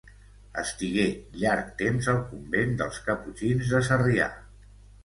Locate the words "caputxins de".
3.11-3.85